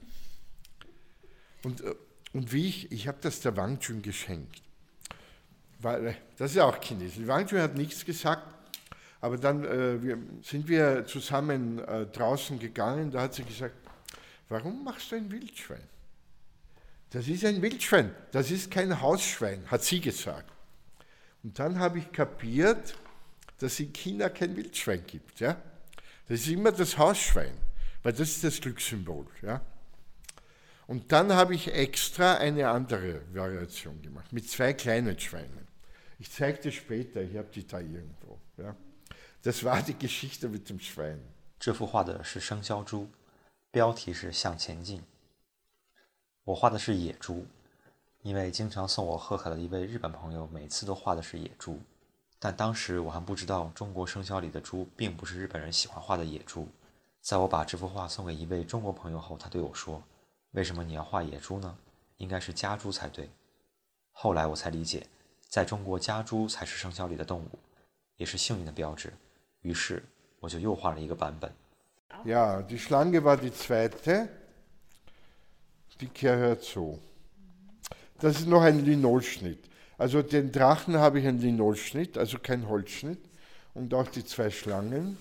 [1.62, 1.94] Und, äh,
[2.32, 4.60] und wie ich, ich habe das der Wang Chun geschenkt.
[5.78, 7.28] Weil, äh, das ist ja auch Chinesisch.
[7.28, 8.42] Wang Chun hat nichts gesagt,
[9.20, 13.83] aber dann äh, wir, sind wir zusammen äh, draußen gegangen, da hat sie gesagt,
[14.49, 15.83] warum machst du ein Wildschwein?
[17.11, 20.51] Das ist ein Wildschwein, das ist kein Hausschwein, hat sie gesagt.
[21.43, 22.95] Und dann habe ich kapiert,
[23.57, 25.39] dass es in China kein Wildschwein gibt.
[25.39, 25.59] Ja?
[26.27, 27.53] Das ist immer das Hausschwein,
[28.03, 29.25] weil das ist das Glückssymbol.
[29.41, 29.61] Ja?
[30.87, 35.67] Und dann habe ich extra eine andere Variation gemacht, mit zwei kleinen Schweinen.
[36.19, 38.39] Ich zeige dir später, ich habe die da irgendwo.
[38.57, 38.75] Ja?
[39.41, 41.19] Das war die Geschichte mit dem Schwein.
[41.59, 43.09] 这幅画的是生肖猪，
[43.74, 45.02] 标题是向前进。
[46.44, 47.44] 我画的是野猪，
[48.22, 51.80] 因为经常送我贺卡的一位日本朋友每次都画的是野猪，
[52.38, 56.68] 但当时我还不知道中国生肖里的猪并不是日本人喜欢画的野猪。
[57.20, 60.00] 在我把这幅画送给一位中国朋友后，他对我说
[60.54, 61.76] ：“为什么你要画野猪呢？
[62.18, 63.28] 应该是家猪才对。”
[64.14, 65.04] 后来我才理解，
[65.48, 67.58] 在中国家猪才是生肖里的动物，
[68.18, 69.12] 也是幸运的标志。
[69.62, 70.00] 于是
[70.38, 71.52] 我就又画了一个版本。
[72.25, 74.29] Ja, die Schlange war die zweite.
[75.99, 76.99] Die gehört so.
[78.19, 79.69] Das ist noch ein Linolschnitt.
[79.97, 83.19] Also den Drachen habe ich einen Linolschnitt, also kein Holzschnitt.
[83.73, 85.17] Und auch die zwei Schlangen.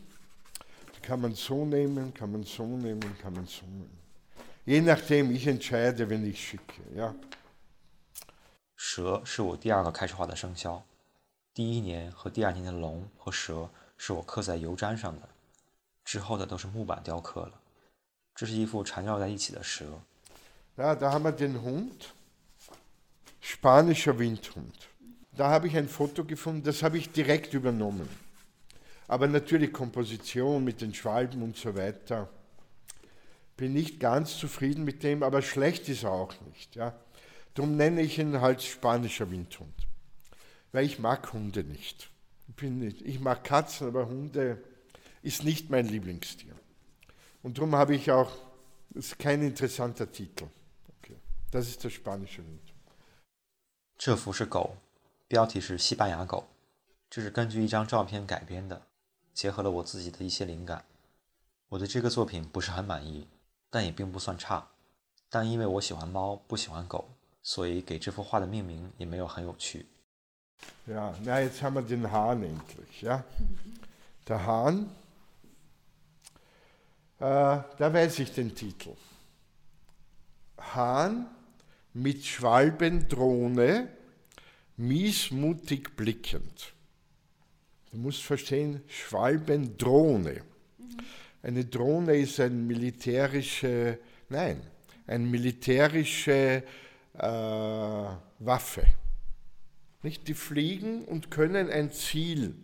[0.97, 3.99] Die kann man so nehmen, kann man so nehmen, kann man so nehmen.
[4.65, 6.83] Je nachdem, ich entscheide, wenn ich schicke.
[6.95, 7.15] Ja.
[8.81, 10.85] 蛇是我第二个开始画的生肖，
[11.53, 15.29] 第一年和第二年的龙和蛇是我刻在油毡上的，
[16.05, 17.61] 之后的都是木板雕刻了。
[18.35, 19.85] 这是一副缠绕在一起的蛇，
[20.77, 22.15] Ja, da haben wir den Hund,
[23.43, 24.89] spanischer Windhund.
[25.33, 28.09] Da habe ich ein Foto gefunden, das habe ich direkt übernommen.
[29.09, 32.29] Aber natürlich Komposition mit den Schwalben und so weiter.
[33.57, 36.77] Bin nicht ganz zufrieden mit dem, aber schlecht ist er auch nicht.
[36.77, 36.95] Ja.
[37.55, 39.89] Darum nenne ich ihn halt spanischer Windhund.
[40.71, 42.09] Weil ich mag Hunde nicht.
[42.47, 43.03] Ich, bin nicht.
[43.03, 44.63] ich mag Katzen, aber Hunde
[45.23, 46.55] ist nicht mein Lieblingstier.
[47.43, 48.31] Und darum habe ich auch,
[48.91, 50.47] das ist kein interessanter Titel.
[50.99, 51.17] Okay.
[51.51, 52.61] Das ist der spanische Wind.
[53.97, 54.77] 这幅是狗，
[55.27, 56.49] 标题是西班牙狗，
[57.11, 58.87] 这是根据一张照片改编的，
[59.35, 60.85] 结合了我自己的一些灵感。
[61.69, 63.27] 我对这个作品不是很满意，
[63.71, 64.69] 但也并不算差。
[65.29, 67.11] 但因为我喜欢猫，不喜欢狗，
[67.43, 69.87] 所以给这幅画的命名也没有很有趣。
[70.89, 73.03] Ja, na, jetzt haben wir den Hahn endlich.
[73.03, 73.23] Ja.
[74.27, 74.89] Der Hahn, äh,
[77.24, 78.92] da weiß ich den Titel.
[80.60, 81.28] Hahn
[81.94, 83.88] mit Schwalbendrohne,
[84.78, 86.74] miesmutig blickend.
[87.92, 90.42] Du musst verstehen, Schwalbendrohne.
[91.44, 94.00] Eine Drohne ist ein militärische,
[94.30, 94.62] nein,
[95.06, 96.64] eine militärische
[97.14, 97.22] äh,
[98.40, 98.86] Waffe.
[100.02, 100.28] Nicht?
[100.28, 102.56] Die fliegen und können ein Ziel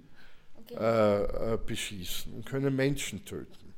[0.72, 3.68] äh, äh, beschießen und können Menschen töten.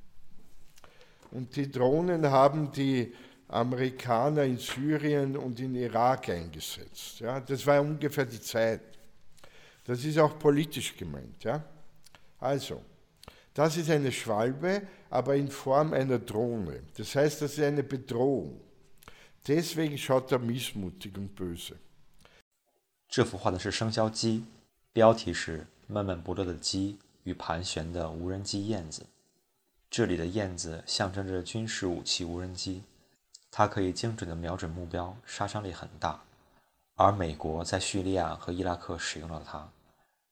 [1.30, 3.12] Und die Drohnen haben die
[3.48, 7.20] Amerikaner in Syrien und in Irak eingesetzt.
[7.20, 7.40] Ja?
[7.40, 8.80] Das war ungefähr die Zeit.
[9.84, 11.44] Das ist auch politisch gemeint.
[11.44, 11.62] Ja?
[12.40, 12.82] Also,
[13.54, 16.82] das ist eine Schwalbe, aber in Form einer Drohne.
[16.96, 18.60] Das heißt, das ist eine Bedrohung.
[19.46, 21.76] Deswegen schaut er missmutig und böse.
[23.08, 24.44] 这幅画的是生肖鸡，
[24.92, 29.06] 标题是“闷闷不乐的鸡”， 与盘旋的无人机燕子。
[29.91, 32.81] 这里的燕子象征着军事武器无人机，
[33.51, 36.17] 它可以精准地瞄准目标，杀伤力很大。
[36.95, 39.67] 而美国在叙利亚和伊拉克使用了它，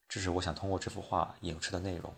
[0.07, 2.13] 这是我想通过这幅画影射的内容。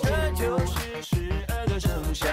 [0.00, 2.28] 这就是十二个生肖。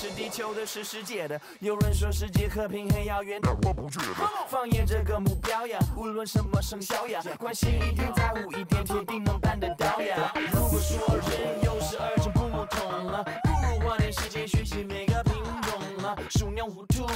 [0.00, 0.64] 是地球的？
[0.64, 1.38] 是世界的？
[1.58, 4.26] 有人说世界和平很遥远，但我不觉得。
[4.48, 10.32] 放眼这个目标呀，无论什么生肖呀，关心一点，在乎一点，铁定能办得到呀。
[10.52, 16.16] 如果说人有十二种不同了，不如花点时间学习每个品种了。
[16.30, 17.06] 鼠牛虎兔，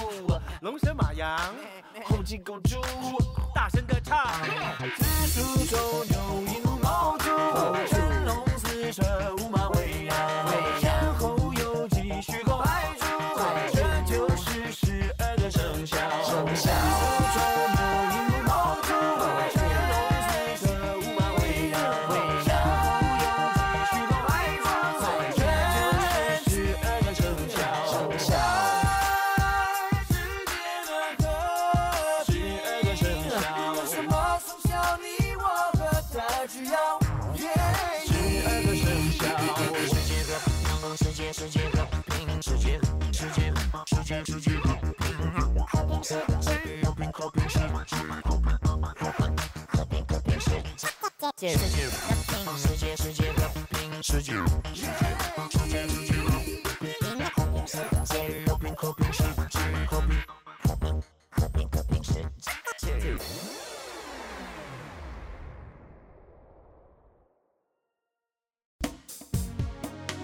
[0.60, 1.40] 龙蛇马羊，
[2.04, 2.82] 猴鸡狗猪，
[3.54, 4.18] 大声歌唱。
[4.98, 7.30] 子鼠丑牛寅虎卯兔，
[7.88, 9.34] 辰龙巳蛇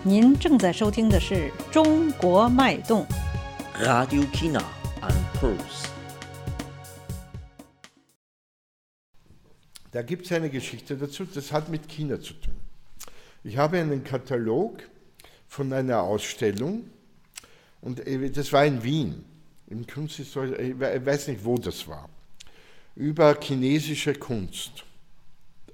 [0.03, 3.07] 您正在收听的是《中国脉动》。
[3.84, 4.62] Radio Kina
[5.01, 5.99] and Pulse.
[9.93, 12.55] Da gibt es eine Geschichte dazu, das hat mit China zu tun.
[13.43, 14.82] Ich habe einen Katalog
[15.49, 16.84] von einer Ausstellung
[17.80, 19.24] und äh, das war in Wien,
[19.66, 22.09] im Kunsthistorisch, ich we- ich weiß nicht, wo das war,
[22.95, 24.84] über chinesische Kunst,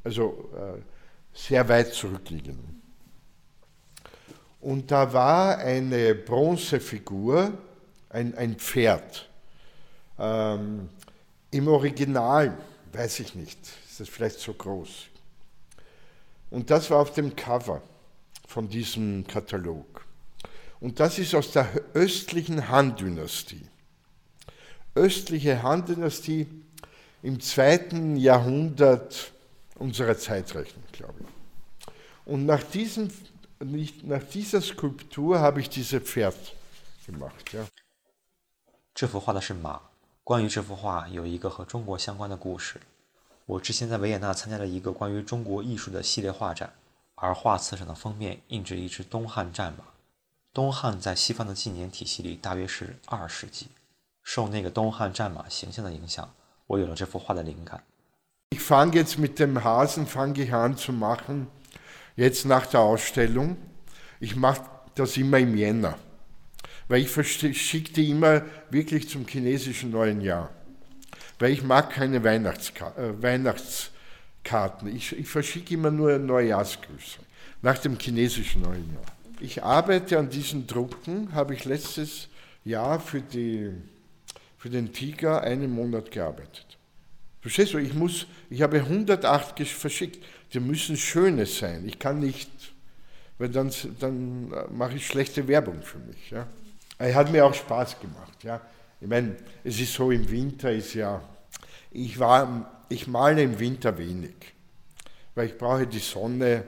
[0.05, 0.81] also äh,
[1.37, 2.59] sehr weit zurückliegend.
[4.61, 7.53] Und da war eine Bronzefigur,
[8.09, 9.29] ein, ein Pferd.
[10.19, 10.89] Ähm,
[11.51, 12.57] Im Original,
[12.93, 13.59] weiß ich nicht,
[13.96, 15.08] ist das vielleicht so groß.
[16.50, 17.82] Und das war auf dem Cover
[18.48, 20.06] von diesem Katalog.
[20.80, 23.68] Und das ist aus der östlichen Han-Dynastie.
[24.96, 26.48] Östliche Han-Dynastie
[27.24, 29.32] im zweiten Jahrhundert
[29.76, 31.94] unserer Zeitrechnung, glaube ich.
[32.26, 33.10] Und nach, diesem,
[33.60, 36.36] nicht, nach dieser Skulptur habe ich diese Pferd
[37.06, 37.54] gemacht.
[37.54, 37.66] Ja.
[38.94, 39.82] 这幅画的是马。
[40.24, 42.80] 关于这幅画，有一个和中国相关的故事。
[43.47, 46.73] 我之前在维也纳参加了一个关于中国艺术的系列画展，
[47.15, 49.85] 而画册上的封面印着一只东汉战马。
[50.53, 53.69] 东汉在西方的纪年体系里大约是二世纪。
[54.25, 56.35] 受那个东汉战马形象的影响，
[56.67, 57.85] 我有了这幅画的灵感。
[71.39, 74.95] Weil ich mag keine Weihnachtska äh, Weihnachtskarten.
[74.95, 77.18] Ich, ich verschicke immer nur Neujahrsgrüße
[77.62, 79.05] nach dem chinesischen neuen Jahr.
[79.41, 82.28] Ich arbeite an diesen Drucken, habe ich letztes
[82.64, 83.70] Jahr für, die,
[84.57, 86.64] für den Tiger einen Monat gearbeitet.
[87.43, 90.24] Verstehst du, ich, muss, ich habe 108 gesch- verschickt.
[90.53, 91.87] Die müssen schöne sein.
[91.87, 92.51] Ich kann nicht,
[93.39, 93.70] weil dann,
[94.01, 96.30] dann äh, mache ich schlechte Werbung für mich.
[96.30, 96.47] Ja.
[96.99, 98.43] Es hat mir auch Spaß gemacht.
[98.43, 98.61] Ja.
[99.01, 101.23] Ich meine, es ist so, im Winter ist ja,
[101.91, 104.35] ich, war, ich male im Winter wenig,
[105.35, 106.65] weil ich brauche die Sonne.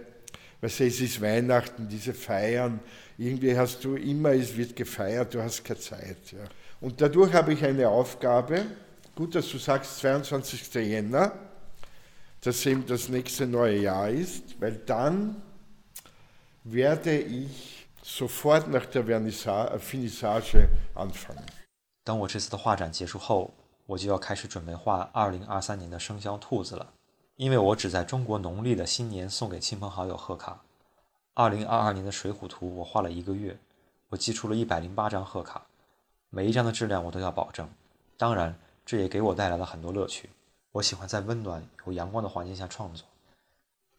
[0.61, 2.81] Du, es ist Weihnachten, diese Feiern.
[3.17, 6.33] Irgendwie hast du immer, es wird gefeiert, du hast keine Zeit.
[6.33, 6.45] Ja.
[6.81, 8.67] Und dadurch habe ich eine Aufgabe,
[9.15, 10.75] gut, dass du sagst 22.
[10.75, 11.33] Jänner,
[12.41, 15.43] dass eben das nächste neue Jahr ist, weil dann
[16.65, 21.45] werde ich sofort nach der Vernissa- äh, Finissage anfangen.
[22.09, 23.51] 等我这次的画展结束后，
[23.85, 26.95] 我就要开始准备画2023年的生肖兔子了，
[27.37, 30.59] 因为我只在中国农历的新年送给亲朋好友贺卡。
[31.35, 33.55] 2022年的水浒图我画了一个月，
[34.09, 35.67] 我寄出了一百零八张贺卡，
[36.31, 37.69] 每一张的质量我都要保证。
[38.17, 40.31] 当然，这也给我带来了很多乐趣。
[40.73, 43.07] 我喜欢在温暖有阳光的环境下创作，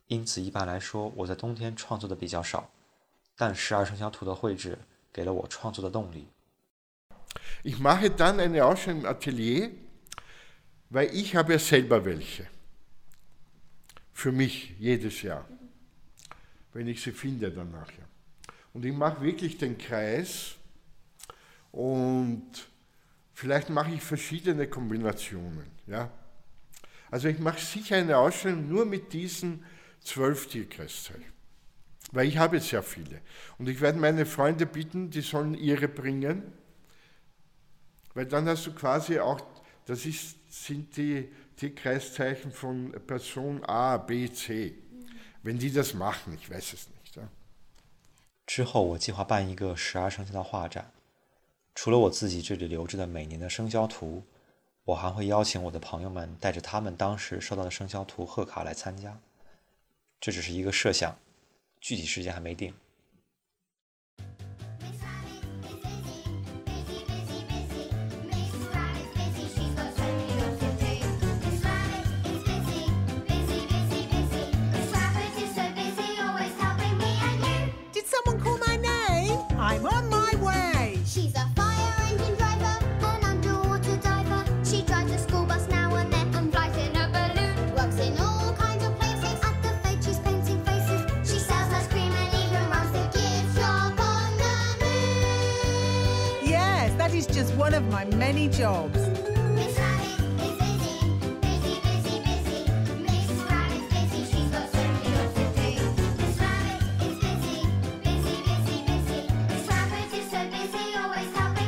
[0.07, 2.67] 因此一般来说我在冬天创作的比较少。
[3.37, 4.79] 但十二生肖图的绘制
[5.13, 6.27] 给了我创作的动力。
[7.63, 9.71] Ich mache dann eine Ausstellung im Atelier,
[10.89, 12.47] weil ich habe ja selber welche.
[14.13, 15.47] Für mich jedes Jahr,
[16.73, 18.07] wenn ich sie finde dann nachher.
[18.73, 20.55] Und ich mache wirklich den Kreis
[21.71, 22.67] und
[23.33, 25.65] vielleicht mache ich verschiedene Kombinationen.
[25.87, 26.11] Ja?
[27.11, 29.63] Also ich mache sicher eine Ausstellung nur mit diesen
[30.01, 31.39] zwölf Tierkreiszeichen.
[32.11, 33.21] Weil ich habe sehr viele.
[33.57, 36.43] Und ich werde meine Freunde bitten, die sollen ihre bringen.
[38.14, 39.40] Weil dann hast du quasi auch,
[39.86, 44.74] das ist, sind die, die Kreiszeichen von Person A, B, C.
[45.42, 47.16] Wenn die das machen, ich weiß es nicht.
[47.16, 47.28] Ja.
[48.46, 50.92] 之后，我计划办一个十二生肖的画展。
[51.74, 54.24] 除了我自己这里留着的每年的生肖图，
[54.84, 59.18] 我还会邀请我的朋友们带着他们当时收到的生肖图贺卡来参加。
[60.20, 61.18] 这只是一个设想，
[61.80, 62.72] 具体时间还没定。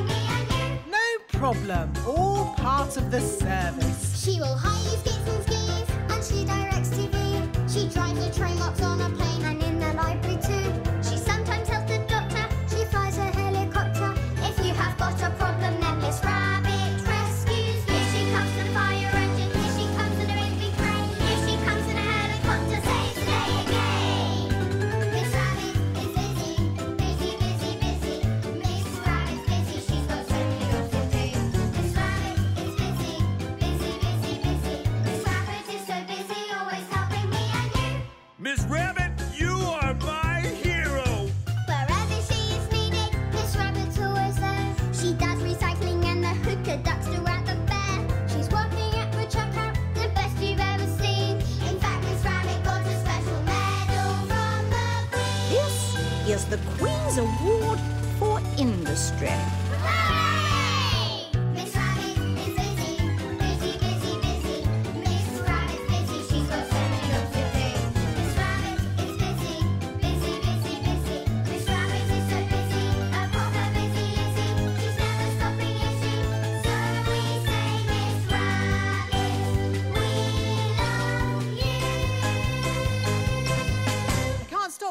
[0.03, 0.91] Me and you.
[0.91, 1.93] No problem.
[2.05, 4.24] All part of the service.
[4.24, 5.20] She will hire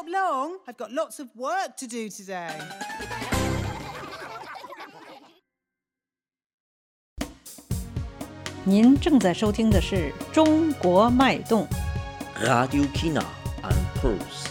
[0.00, 0.56] stop long.
[0.66, 2.48] I've got lots of work to do today.
[8.64, 11.68] “您正在收听的是《中国脉动》。
[12.42, 13.22] Radio China
[13.62, 14.49] and Pulse. “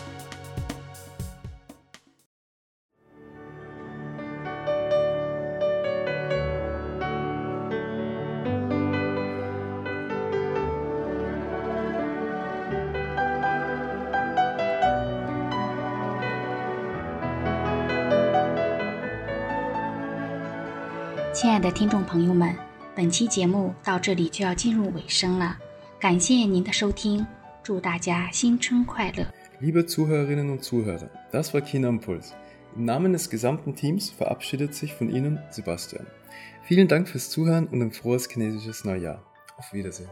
[21.59, 22.55] 爱的听众朋友们，
[22.95, 25.57] 本期节目到这里就要进入尾声了，
[25.99, 27.27] 感谢您的收听，
[27.61, 29.27] 祝大家新春快乐！”
[29.59, 32.33] Liebe Zuhörerinnen und Zuhörer, das war China Impuls.
[32.77, 36.05] Im Namen des gesamten Teams verabschiedet sich von Ihnen Sebastian.
[36.63, 39.21] Vielen Dank fürs Zuhören und ein frohes chinesisches Neujahr.
[39.57, 40.09] Auf Wiedersehen.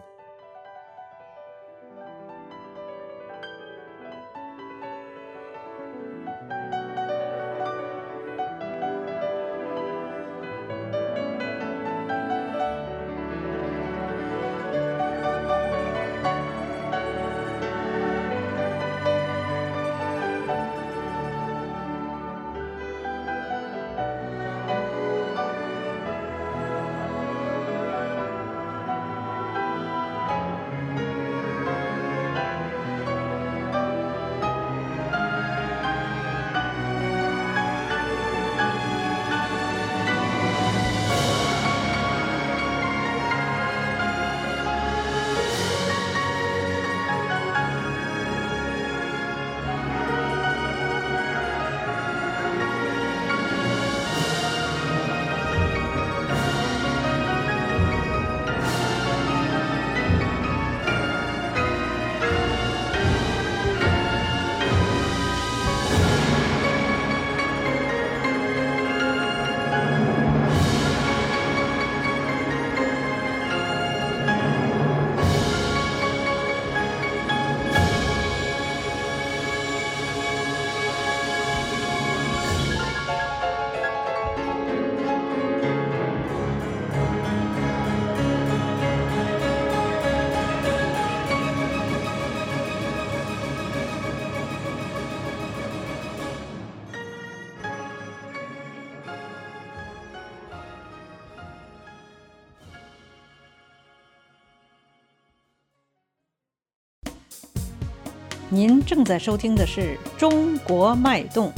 [108.51, 111.53] 您正在收听的是中国脉动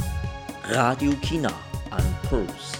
[0.69, 1.49] graducina
[1.89, 2.75] and prose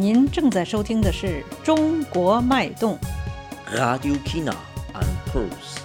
[0.00, 1.26] 您正在收听的是
[1.64, 2.96] 《中国脉动》
[3.76, 4.54] ，Radio Kina
[4.94, 5.77] and Pulse。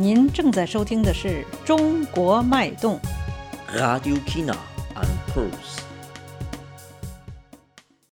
[0.00, 3.00] 您正在收听的是中国脉动。
[3.76, 4.54] Radio kina